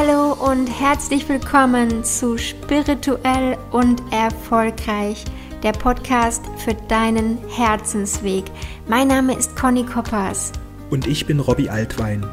Hallo 0.00 0.32
und 0.34 0.68
herzlich 0.68 1.28
willkommen 1.28 2.04
zu 2.04 2.38
Spirituell 2.38 3.58
und 3.72 4.00
Erfolgreich, 4.12 5.24
der 5.64 5.72
Podcast 5.72 6.44
für 6.58 6.74
deinen 6.74 7.36
Herzensweg. 7.48 8.44
Mein 8.86 9.08
Name 9.08 9.36
ist 9.36 9.56
Conny 9.56 9.84
Koppers. 9.84 10.52
Und 10.90 11.08
ich 11.08 11.26
bin 11.26 11.40
Robbie 11.40 11.68
Altwein. 11.68 12.24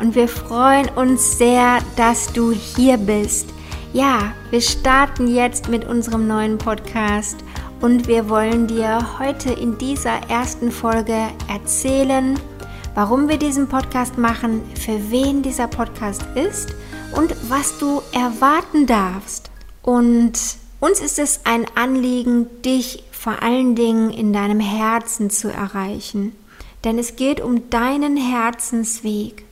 Und 0.00 0.14
wir 0.14 0.28
freuen 0.28 0.90
uns 0.90 1.38
sehr, 1.38 1.78
dass 1.96 2.30
du 2.30 2.52
hier 2.52 2.98
bist. 2.98 3.48
Ja, 3.94 4.34
wir 4.50 4.60
starten 4.60 5.34
jetzt 5.34 5.70
mit 5.70 5.86
unserem 5.86 6.28
neuen 6.28 6.58
Podcast 6.58 7.38
und 7.80 8.06
wir 8.06 8.28
wollen 8.28 8.66
dir 8.66 9.18
heute 9.18 9.50
in 9.50 9.78
dieser 9.78 10.20
ersten 10.28 10.70
Folge 10.70 11.16
erzählen, 11.48 12.38
warum 12.94 13.30
wir 13.30 13.38
diesen 13.38 13.66
Podcast 13.66 14.18
machen, 14.18 14.60
für 14.74 15.10
wen 15.10 15.40
dieser 15.40 15.68
Podcast 15.68 16.26
ist 16.34 16.74
und 17.12 17.34
was 17.48 17.78
du 17.78 18.02
erwarten 18.12 18.86
darfst. 18.86 19.50
Und 19.82 20.32
uns 20.80 21.00
ist 21.00 21.18
es 21.18 21.40
ein 21.44 21.66
Anliegen, 21.74 22.62
dich 22.62 23.04
vor 23.12 23.42
allen 23.42 23.74
Dingen 23.74 24.10
in 24.10 24.32
deinem 24.32 24.60
Herzen 24.60 25.30
zu 25.30 25.48
erreichen. 25.48 26.34
Denn 26.84 26.98
es 26.98 27.16
geht 27.16 27.40
um 27.40 27.70
deinen 27.70 28.16
Herzensweg. 28.16 29.44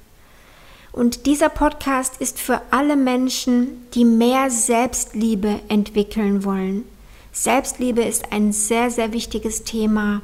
Und 0.92 1.26
dieser 1.26 1.48
Podcast 1.48 2.20
ist 2.20 2.40
für 2.40 2.60
alle 2.70 2.96
Menschen, 2.96 3.86
die 3.94 4.04
mehr 4.04 4.50
Selbstliebe 4.50 5.60
entwickeln 5.68 6.44
wollen. 6.44 6.84
Selbstliebe 7.32 8.02
ist 8.02 8.32
ein 8.32 8.52
sehr, 8.52 8.90
sehr 8.90 9.12
wichtiges 9.12 9.62
Thema 9.62 10.20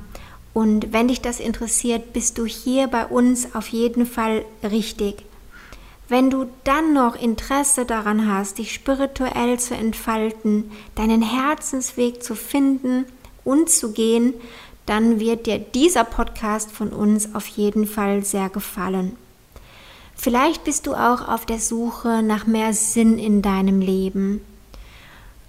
und 0.56 0.90
wenn 0.94 1.08
dich 1.08 1.20
das 1.20 1.38
interessiert, 1.38 2.14
bist 2.14 2.38
du 2.38 2.46
hier 2.46 2.86
bei 2.86 3.04
uns 3.04 3.54
auf 3.54 3.68
jeden 3.68 4.06
Fall 4.06 4.42
richtig. 4.62 5.16
Wenn 6.08 6.30
du 6.30 6.46
dann 6.62 6.92
noch 6.92 7.20
Interesse 7.20 7.84
daran 7.84 8.32
hast, 8.32 8.58
dich 8.58 8.72
spirituell 8.72 9.58
zu 9.58 9.74
entfalten, 9.74 10.70
deinen 10.94 11.22
Herzensweg 11.22 12.22
zu 12.22 12.36
finden 12.36 13.06
und 13.44 13.70
zu 13.70 13.92
gehen, 13.92 14.34
dann 14.86 15.18
wird 15.18 15.46
dir 15.46 15.58
dieser 15.58 16.04
Podcast 16.04 16.70
von 16.70 16.90
uns 16.90 17.34
auf 17.34 17.48
jeden 17.48 17.86
Fall 17.88 18.24
sehr 18.24 18.48
gefallen. 18.48 19.16
Vielleicht 20.14 20.62
bist 20.62 20.86
du 20.86 20.94
auch 20.94 21.26
auf 21.28 21.44
der 21.44 21.58
Suche 21.58 22.22
nach 22.22 22.46
mehr 22.46 22.72
Sinn 22.72 23.18
in 23.18 23.42
deinem 23.42 23.80
Leben. 23.80 24.40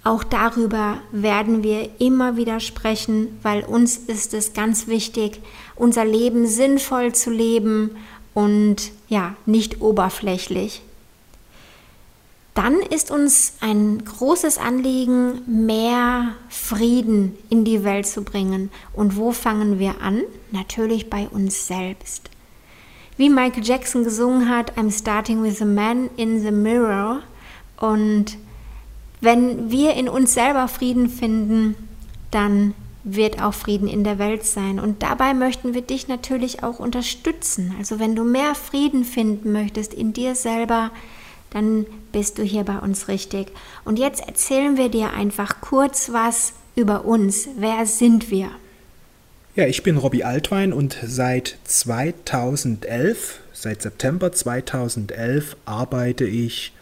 Auch 0.02 0.24
darüber 0.24 0.98
werden 1.12 1.62
wir 1.62 1.88
immer 2.00 2.36
wieder 2.36 2.60
sprechen, 2.60 3.38
weil 3.42 3.62
uns 3.64 3.96
ist 3.96 4.34
es 4.34 4.52
ganz 4.54 4.88
wichtig, 4.88 5.40
unser 5.76 6.04
Leben 6.04 6.46
sinnvoll 6.46 7.14
zu 7.14 7.30
leben 7.30 7.96
und 8.38 8.92
ja, 9.08 9.34
nicht 9.46 9.80
oberflächlich. 9.80 10.82
Dann 12.54 12.78
ist 12.78 13.10
uns 13.10 13.54
ein 13.60 14.04
großes 14.04 14.58
Anliegen, 14.58 15.42
mehr 15.66 16.34
Frieden 16.48 17.36
in 17.50 17.64
die 17.64 17.82
Welt 17.82 18.06
zu 18.06 18.22
bringen. 18.22 18.70
Und 18.92 19.16
wo 19.16 19.32
fangen 19.32 19.80
wir 19.80 20.00
an? 20.00 20.22
Natürlich 20.52 21.10
bei 21.10 21.26
uns 21.28 21.66
selbst. 21.66 22.30
Wie 23.16 23.28
Michael 23.28 23.64
Jackson 23.64 24.04
gesungen 24.04 24.48
hat, 24.48 24.78
I'm 24.78 24.96
starting 24.96 25.42
with 25.42 25.60
a 25.60 25.64
man 25.64 26.08
in 26.16 26.40
the 26.40 26.52
mirror. 26.52 27.22
Und 27.80 28.38
wenn 29.20 29.72
wir 29.72 29.94
in 29.94 30.08
uns 30.08 30.34
selber 30.34 30.68
Frieden 30.68 31.08
finden, 31.08 31.74
dann 32.30 32.74
wird 33.04 33.42
auch 33.42 33.54
Frieden 33.54 33.88
in 33.88 34.04
der 34.04 34.18
Welt 34.18 34.44
sein. 34.44 34.80
Und 34.80 35.02
dabei 35.02 35.34
möchten 35.34 35.74
wir 35.74 35.82
dich 35.82 36.08
natürlich 36.08 36.62
auch 36.62 36.78
unterstützen. 36.78 37.74
Also 37.78 37.98
wenn 37.98 38.16
du 38.16 38.24
mehr 38.24 38.54
Frieden 38.54 39.04
finden 39.04 39.52
möchtest 39.52 39.94
in 39.94 40.12
dir 40.12 40.34
selber, 40.34 40.90
dann 41.50 41.86
bist 42.12 42.38
du 42.38 42.42
hier 42.42 42.64
bei 42.64 42.78
uns 42.78 43.08
richtig. 43.08 43.48
Und 43.84 43.98
jetzt 43.98 44.26
erzählen 44.26 44.76
wir 44.76 44.88
dir 44.88 45.12
einfach 45.12 45.60
kurz 45.60 46.12
was 46.12 46.52
über 46.76 47.04
uns. 47.04 47.48
Wer 47.56 47.86
sind 47.86 48.30
wir? 48.30 48.50
Ja, 49.56 49.66
ich 49.66 49.82
bin 49.82 49.96
Robbie 49.96 50.24
Altwein 50.24 50.72
und 50.72 50.96
seit 51.02 51.58
2011, 51.64 53.40
seit 53.52 53.82
September 53.82 54.30
2011 54.30 55.56
arbeite 55.64 56.24
ich 56.24 56.72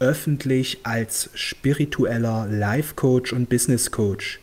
öffentlich 0.00 0.80
als 0.82 1.30
spiritueller 1.34 2.46
Life 2.50 2.94
Coach 2.96 3.32
und 3.32 3.48
Business 3.48 3.92
Coach. 3.92 4.40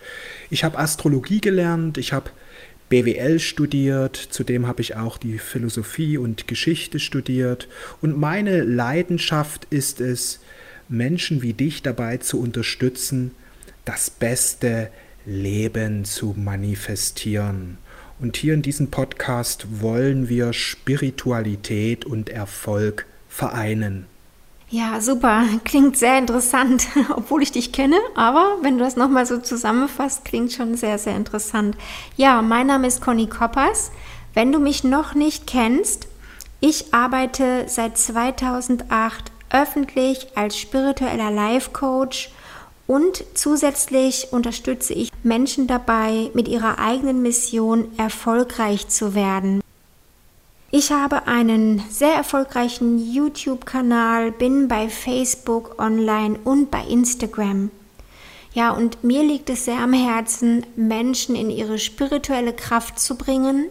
Ich 0.52 0.66
habe 0.66 0.78
Astrologie 0.78 1.40
gelernt, 1.40 1.98
ich 1.98 2.12
habe 2.12 2.30
BWL 2.90 3.40
studiert, 3.40 4.18
zudem 4.18 4.68
habe 4.68 4.82
ich 4.82 4.98
auch 4.98 5.18
die 5.18 5.40
Philosophie 5.40 6.18
und 6.18 6.46
Geschichte 6.46 7.00
studiert 7.00 7.70
und 8.02 8.20
meine 8.20 8.62
Leidenschaft 8.62 9.66
ist 9.70 10.02
es, 10.02 10.42
Menschen 10.90 11.42
wie 11.42 11.54
dich 11.54 11.84
dabei 11.84 12.18
zu 12.18 12.38
unterstützen, 12.42 13.32
das 13.86 14.10
beste 14.10 14.90
Leben 15.26 16.04
zu 16.04 16.36
manifestieren. 16.38 17.78
Und 18.20 18.36
hier 18.36 18.54
in 18.54 18.62
diesem 18.62 18.92
Podcast 18.92 19.80
wollen 19.80 20.28
wir 20.28 20.52
Spiritualität 20.52 22.04
und 22.04 22.28
Erfolg 22.28 23.06
vereinen. 23.30 24.11
Ja, 24.74 25.02
super. 25.02 25.44
Klingt 25.66 25.98
sehr 25.98 26.18
interessant, 26.18 26.88
obwohl 27.16 27.44
ich 27.44 27.52
dich 27.52 27.74
kenne. 27.74 27.98
Aber 28.16 28.58
wenn 28.62 28.78
du 28.78 28.84
das 28.86 28.96
nochmal 28.96 29.26
so 29.26 29.38
zusammenfasst, 29.38 30.24
klingt 30.24 30.54
schon 30.54 30.76
sehr, 30.78 30.98
sehr 30.98 31.18
interessant. 31.18 31.76
Ja, 32.16 32.42
mein 32.42 32.68
Name 32.68 32.88
ist 32.88 33.02
Conny 33.02 33.28
Koppers. 33.28 33.92
Wenn 34.34 34.54
du 34.54 34.60
mich 34.60 34.86
noch 34.86 35.14
nicht 35.14 35.46
kennst, 35.46 36.08
ich 36.62 36.94
arbeite 36.94 37.66
seit 37.68 37.98
2008 37.98 39.34
öffentlich 39.50 40.28
als 40.36 40.58
spiritueller 40.58 41.32
Life 41.32 41.72
Coach 41.72 42.32
und 42.88 43.26
zusätzlich 43.34 44.30
unterstütze 44.32 44.94
ich 44.94 45.12
Menschen 45.22 45.68
dabei, 45.68 46.32
mit 46.34 46.48
ihrer 46.48 46.80
eigenen 46.80 47.22
Mission 47.22 47.90
erfolgreich 47.98 48.88
zu 48.88 49.16
werden. 49.16 49.61
Ich 50.74 50.94
habe 50.94 51.28
einen 51.28 51.84
sehr 51.90 52.14
erfolgreichen 52.14 52.98
YouTube-Kanal, 52.98 54.32
bin 54.32 54.70
bei 54.70 54.88
Facebook 54.88 55.78
online 55.78 56.40
und 56.46 56.72
bei 56.72 56.82
Instagram. 56.86 57.72
Ja, 58.54 58.72
und 58.72 59.04
mir 59.04 59.22
liegt 59.22 59.50
es 59.50 59.66
sehr 59.66 59.80
am 59.80 59.92
Herzen, 59.92 60.66
Menschen 60.78 61.36
in 61.36 61.50
ihre 61.50 61.78
spirituelle 61.78 62.54
Kraft 62.54 63.00
zu 63.02 63.18
bringen 63.18 63.66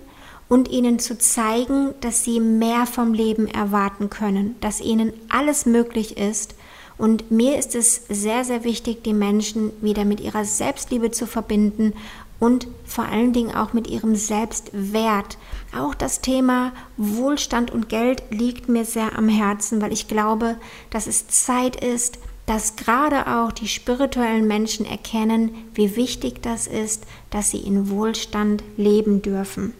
und 0.50 0.68
ihnen 0.68 0.98
zu 0.98 1.16
zeigen, 1.16 1.94
dass 2.02 2.22
sie 2.22 2.38
mehr 2.38 2.84
vom 2.84 3.14
Leben 3.14 3.48
erwarten 3.48 4.10
können, 4.10 4.56
dass 4.60 4.82
ihnen 4.82 5.14
alles 5.30 5.64
möglich 5.64 6.18
ist. 6.18 6.54
Und 7.00 7.30
mir 7.30 7.58
ist 7.58 7.74
es 7.74 8.02
sehr, 8.10 8.44
sehr 8.44 8.62
wichtig, 8.62 9.02
die 9.04 9.14
Menschen 9.14 9.72
wieder 9.80 10.04
mit 10.04 10.20
ihrer 10.20 10.44
Selbstliebe 10.44 11.10
zu 11.10 11.26
verbinden 11.26 11.94
und 12.38 12.68
vor 12.84 13.06
allen 13.06 13.32
Dingen 13.32 13.54
auch 13.54 13.72
mit 13.72 13.88
ihrem 13.88 14.14
Selbstwert. 14.16 15.38
Auch 15.74 15.94
das 15.94 16.20
Thema 16.20 16.74
Wohlstand 16.98 17.70
und 17.70 17.88
Geld 17.88 18.24
liegt 18.28 18.68
mir 18.68 18.84
sehr 18.84 19.16
am 19.16 19.30
Herzen, 19.30 19.80
weil 19.80 19.94
ich 19.94 20.08
glaube, 20.08 20.56
dass 20.90 21.06
es 21.06 21.26
Zeit 21.26 21.82
ist, 21.82 22.18
dass 22.44 22.76
gerade 22.76 23.26
auch 23.28 23.52
die 23.52 23.68
spirituellen 23.68 24.46
Menschen 24.46 24.84
erkennen, 24.84 25.52
wie 25.72 25.96
wichtig 25.96 26.42
das 26.42 26.66
ist, 26.66 27.06
dass 27.30 27.50
sie 27.50 27.60
in 27.60 27.88
Wohlstand 27.88 28.62
leben 28.76 29.22
dürfen. 29.22 29.72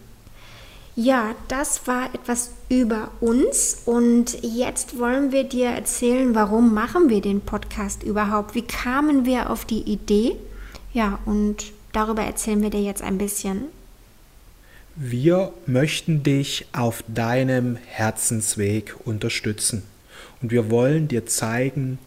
Ja, 0.95 1.35
das 1.47 1.87
war 1.87 2.13
etwas 2.13 2.51
über 2.69 3.11
uns 3.21 3.83
und 3.85 4.41
jetzt 4.43 4.99
wollen 4.99 5.31
wir 5.31 5.45
dir 5.45 5.69
erzählen, 5.69 6.35
warum 6.35 6.73
machen 6.73 7.09
wir 7.09 7.21
den 7.21 7.41
Podcast 7.41 8.03
überhaupt? 8.03 8.55
Wie 8.55 8.63
kamen 8.63 9.25
wir 9.25 9.49
auf 9.49 9.63
die 9.65 9.81
Idee? 9.81 10.35
Ja, 10.93 11.19
und 11.25 11.71
Darüber 11.91 12.23
erzählen 12.23 12.61
wir 12.61 12.69
dir 12.69 12.81
jetzt 12.81 13.01
ein 13.01 13.17
bisschen. 13.17 13.65
Wir 14.95 15.53
möchten 15.65 16.23
dich 16.23 16.65
auf 16.73 17.03
deinem 17.07 17.77
Herzensweg 17.85 18.95
unterstützen. 19.05 19.83
Und 20.41 20.51
wir 20.51 20.69
wollen 20.69 21.07
dir 21.07 21.25
zeigen, 21.25 21.97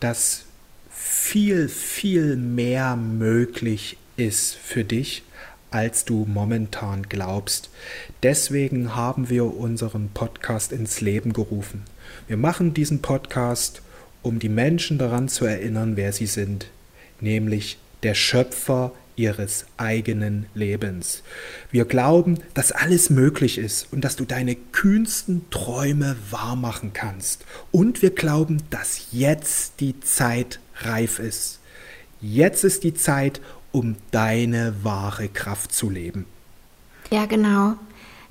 dass 0.00 0.44
viel, 0.90 1.68
viel 1.68 2.36
mehr 2.36 2.96
möglich 2.96 3.96
ist 4.16 4.54
für 4.54 4.84
dich, 4.84 5.22
als 5.72 6.04
du 6.04 6.26
momentan 6.26 7.04
glaubst. 7.08 7.70
Deswegen 8.22 8.94
haben 8.94 9.28
wir 9.30 9.44
unseren 9.44 10.10
Podcast 10.12 10.72
ins 10.72 11.00
Leben 11.00 11.32
gerufen. 11.32 11.84
Wir 12.28 12.36
machen 12.36 12.74
diesen 12.74 13.02
Podcast, 13.02 13.82
um 14.22 14.38
die 14.38 14.48
Menschen 14.48 14.98
daran 14.98 15.28
zu 15.28 15.44
erinnern, 15.44 15.96
wer 15.96 16.12
sie 16.12 16.26
sind, 16.26 16.66
nämlich 17.20 17.78
der 18.02 18.14
Schöpfer 18.14 18.92
ihres 19.16 19.66
eigenen 19.76 20.46
Lebens. 20.54 21.22
Wir 21.70 21.84
glauben, 21.84 22.38
dass 22.54 22.72
alles 22.72 23.10
möglich 23.10 23.58
ist 23.58 23.92
und 23.92 24.02
dass 24.02 24.16
du 24.16 24.24
deine 24.24 24.54
kühnsten 24.54 25.48
Träume 25.50 26.16
wahrmachen 26.30 26.92
kannst. 26.92 27.44
Und 27.70 28.02
wir 28.02 28.10
glauben, 28.10 28.62
dass 28.70 29.08
jetzt 29.12 29.80
die 29.80 30.00
Zeit 30.00 30.60
reif 30.80 31.18
ist. 31.18 31.60
Jetzt 32.20 32.64
ist 32.64 32.84
die 32.84 32.94
Zeit, 32.94 33.40
um 33.72 33.96
deine 34.10 34.74
wahre 34.82 35.28
Kraft 35.28 35.72
zu 35.72 35.90
leben. 35.90 36.26
Ja, 37.10 37.26
genau. 37.26 37.74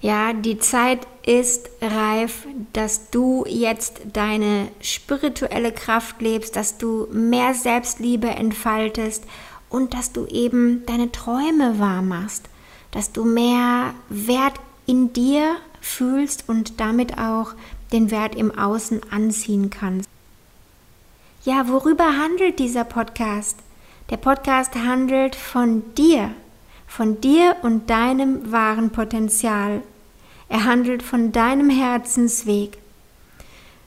Ja, 0.01 0.33
die 0.33 0.57
Zeit 0.57 1.05
ist 1.23 1.69
reif, 1.79 2.47
dass 2.73 3.11
du 3.11 3.45
jetzt 3.47 4.01
deine 4.13 4.69
spirituelle 4.81 5.71
Kraft 5.71 6.21
lebst, 6.21 6.55
dass 6.55 6.79
du 6.79 7.07
mehr 7.11 7.53
Selbstliebe 7.53 8.29
entfaltest 8.29 9.25
und 9.69 9.93
dass 9.93 10.11
du 10.11 10.25
eben 10.25 10.83
deine 10.87 11.11
Träume 11.11 11.77
wahr 11.77 12.01
machst, 12.01 12.49
dass 12.89 13.11
du 13.11 13.25
mehr 13.25 13.93
Wert 14.09 14.59
in 14.87 15.13
dir 15.13 15.55
fühlst 15.79 16.49
und 16.49 16.79
damit 16.79 17.19
auch 17.19 17.53
den 17.91 18.09
Wert 18.09 18.35
im 18.35 18.57
Außen 18.57 19.01
anziehen 19.11 19.69
kannst. 19.69 20.09
Ja, 21.43 21.67
worüber 21.67 22.17
handelt 22.17 22.59
dieser 22.59 22.83
Podcast? 22.83 23.57
Der 24.11 24.17
Podcast 24.17 24.75
handelt 24.75 25.37
von 25.37 25.95
dir, 25.95 26.31
von 26.85 27.21
dir 27.21 27.55
und 27.61 27.89
deinem 27.89 28.51
wahren 28.51 28.89
Potenzial. 28.89 29.81
Er 30.49 30.65
handelt 30.65 31.01
von 31.01 31.31
deinem 31.31 31.69
Herzensweg. 31.69 32.77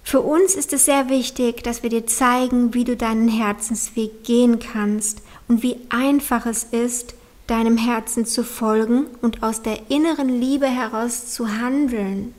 Für 0.03 0.23
uns 0.23 0.55
ist 0.55 0.73
es 0.73 0.87
sehr 0.87 1.11
wichtig, 1.11 1.63
dass 1.63 1.83
wir 1.83 1.91
dir 1.91 2.07
zeigen, 2.07 2.73
wie 2.73 2.85
du 2.85 2.97
deinen 2.97 3.29
Herzensweg 3.29 4.25
gehen 4.25 4.61
kannst 4.61 5.21
und 5.47 5.63
wie 5.63 5.77
einfach 5.91 6.47
es 6.47 6.65
ist, 6.65 7.15
deinem 7.47 7.77
Herzen 7.77 8.25
zu 8.25 8.45
folgen 8.45 9.05
und 9.21 9.43
aus 9.43 9.61
der 9.61 9.91
inneren 9.91 10.31
Liebe 10.31 10.67
heraus 10.67 11.35
zu 11.35 11.49
handeln. 11.49 12.35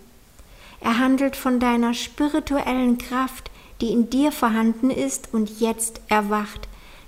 Er 0.82 0.98
handelt 0.98 1.36
von 1.36 1.60
deiner 1.60 1.94
spirituellen 1.94 2.98
Kraft, 2.98 3.52
die 3.80 3.92
in 3.92 4.10
dir 4.10 4.32
vorhanden 4.32 4.90
ist 4.90 5.30
und 5.34 5.60
jetzt 5.60 6.02
erwacht. 6.08 6.68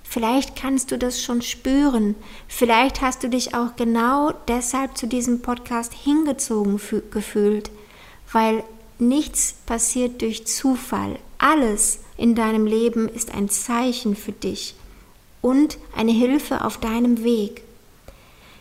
Vielleicht 0.09 0.55
kannst 0.55 0.91
du 0.91 0.97
das 0.97 1.21
schon 1.21 1.41
spüren. 1.41 2.15
Vielleicht 2.47 3.01
hast 3.01 3.23
du 3.23 3.29
dich 3.29 3.53
auch 3.53 3.75
genau 3.75 4.31
deshalb 4.47 4.97
zu 4.97 5.05
diesem 5.05 5.41
Podcast 5.41 5.93
hingezogen 5.93 6.79
gefühlt, 7.11 7.69
weil 8.31 8.63
nichts 8.99 9.55
passiert 9.65 10.21
durch 10.21 10.47
Zufall. 10.47 11.19
Alles 11.39 11.99
in 12.15 12.35
deinem 12.35 12.65
Leben 12.65 13.09
ist 13.09 13.33
ein 13.33 13.49
Zeichen 13.49 14.15
für 14.15 14.31
dich 14.31 14.75
und 15.41 15.77
eine 15.95 16.13
Hilfe 16.13 16.63
auf 16.63 16.77
deinem 16.77 17.23
Weg. 17.23 17.63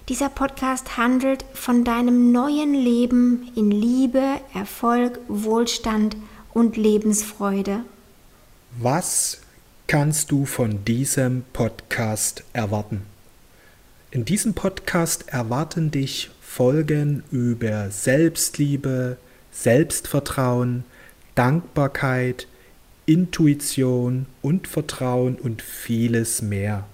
Dieser 0.08 0.28
Podcast 0.28 0.96
handelt 0.96 1.44
von 1.54 1.84
deinem 1.84 2.32
neuen 2.32 2.74
Leben 2.74 3.50
in 3.54 3.70
Liebe, 3.70 4.40
Erfolg, 4.52 5.20
Wohlstand 5.28 6.16
und 6.52 6.76
Lebensfreude. 6.76 7.84
Was 8.78 9.40
kannst 9.88 10.32
du 10.32 10.46
von 10.46 10.84
diesem 10.84 11.44
Podcast 11.52 12.42
erwarten? 12.52 13.02
In 14.10 14.24
diesem 14.24 14.52
Podcast 14.52 15.28
erwarten 15.28 15.92
dich 15.92 16.30
Folgen 16.40 17.22
über 17.30 17.90
Selbstliebe, 17.90 19.16
Selbstvertrauen, 19.52 20.84
Dankbarkeit, 21.36 22.48
Intuition 23.04 24.26
und 24.42 24.66
Vertrauen 24.66 25.36
und 25.36 25.62
vieles 25.62 26.42
mehr. 26.42 26.86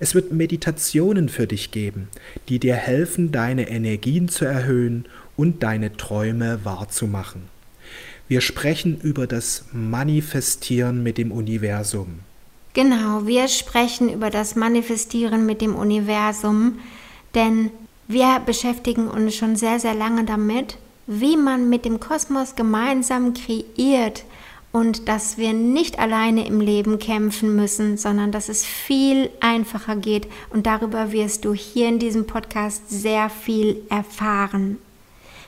Es 0.00 0.16
wird 0.16 0.32
Meditationen 0.32 1.28
für 1.28 1.46
dich 1.46 1.70
geben, 1.70 2.08
die 2.48 2.58
dir 2.58 2.74
helfen, 2.74 3.30
deine 3.30 3.68
Energien 3.68 4.28
zu 4.28 4.44
erhöhen 4.44 5.04
und 5.36 5.62
deine 5.62 5.96
Träume 5.96 6.64
wahrzumachen. 6.64 7.42
Wir 8.26 8.40
sprechen 8.40 9.00
über 9.00 9.28
das 9.28 9.66
Manifestieren 9.72 11.04
mit 11.04 11.16
dem 11.16 11.30
Universum. 11.30 12.20
Genau, 12.72 13.26
wir 13.26 13.48
sprechen 13.48 14.12
über 14.12 14.30
das 14.30 14.54
Manifestieren 14.54 15.44
mit 15.44 15.60
dem 15.60 15.74
Universum, 15.74 16.78
denn 17.34 17.70
wir 18.06 18.40
beschäftigen 18.44 19.08
uns 19.08 19.34
schon 19.34 19.56
sehr, 19.56 19.80
sehr 19.80 19.94
lange 19.94 20.24
damit, 20.24 20.78
wie 21.06 21.36
man 21.36 21.68
mit 21.68 21.84
dem 21.84 21.98
Kosmos 21.98 22.54
gemeinsam 22.54 23.34
kreiert 23.34 24.24
und 24.72 25.08
dass 25.08 25.36
wir 25.36 25.52
nicht 25.52 25.98
alleine 25.98 26.46
im 26.46 26.60
Leben 26.60 26.98
kämpfen 27.00 27.56
müssen, 27.56 27.96
sondern 27.96 28.30
dass 28.30 28.48
es 28.48 28.64
viel 28.64 29.30
einfacher 29.40 29.96
geht 29.96 30.28
und 30.50 30.66
darüber 30.66 31.12
wirst 31.12 31.44
du 31.44 31.54
hier 31.54 31.88
in 31.88 31.98
diesem 31.98 32.26
Podcast 32.26 32.88
sehr 32.88 33.30
viel 33.30 33.82
erfahren. 33.90 34.78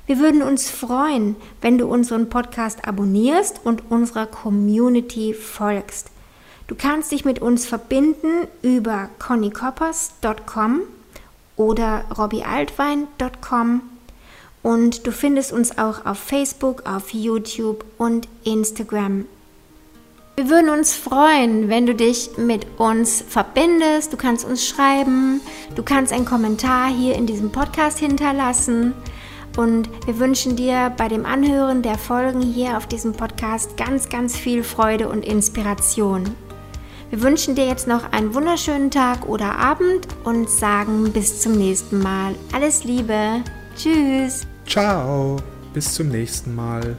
Wir 0.06 0.18
würden 0.18 0.42
uns 0.42 0.68
freuen, 0.68 1.36
wenn 1.60 1.78
du 1.78 1.86
unseren 1.86 2.28
Podcast 2.28 2.84
abonnierst 2.84 3.60
und 3.62 3.90
unserer 3.90 4.26
Community 4.26 5.34
folgst. 5.34 6.11
Du 6.66 6.74
kannst 6.74 7.12
dich 7.12 7.24
mit 7.24 7.40
uns 7.40 7.66
verbinden 7.66 8.46
über 8.62 9.08
connycoppers.com 9.18 10.82
oder 11.56 12.04
robbiealtwein.com 12.16 13.82
und 14.62 15.06
du 15.06 15.12
findest 15.12 15.52
uns 15.52 15.76
auch 15.76 16.06
auf 16.06 16.18
Facebook, 16.18 16.86
auf 16.86 17.12
YouTube 17.12 17.84
und 17.98 18.28
Instagram. 18.44 19.26
Wir 20.36 20.48
würden 20.48 20.70
uns 20.70 20.94
freuen, 20.94 21.68
wenn 21.68 21.84
du 21.84 21.94
dich 21.94 22.30
mit 22.38 22.66
uns 22.78 23.22
verbindest. 23.28 24.12
Du 24.12 24.16
kannst 24.16 24.46
uns 24.46 24.66
schreiben, 24.66 25.42
du 25.74 25.82
kannst 25.82 26.12
einen 26.12 26.24
Kommentar 26.24 26.88
hier 26.88 27.16
in 27.16 27.26
diesem 27.26 27.52
Podcast 27.52 27.98
hinterlassen. 27.98 28.94
Und 29.58 29.90
wir 30.06 30.18
wünschen 30.18 30.56
dir 30.56 30.90
bei 30.96 31.08
dem 31.08 31.26
Anhören 31.26 31.82
der 31.82 31.98
Folgen 31.98 32.40
hier 32.40 32.78
auf 32.78 32.86
diesem 32.86 33.12
Podcast 33.12 33.76
ganz, 33.76 34.08
ganz 34.08 34.34
viel 34.34 34.64
Freude 34.64 35.10
und 35.10 35.22
Inspiration. 35.22 36.34
Wir 37.12 37.20
wünschen 37.20 37.54
dir 37.54 37.66
jetzt 37.66 37.86
noch 37.86 38.10
einen 38.10 38.32
wunderschönen 38.32 38.90
Tag 38.90 39.28
oder 39.28 39.58
Abend 39.58 40.08
und 40.24 40.48
sagen 40.48 41.12
bis 41.12 41.42
zum 41.42 41.52
nächsten 41.52 41.98
Mal. 41.98 42.34
Alles 42.54 42.84
Liebe. 42.84 43.42
Tschüss. 43.76 44.46
Ciao. 44.66 45.36
Bis 45.74 45.92
zum 45.92 46.08
nächsten 46.08 46.54
Mal. 46.54 46.96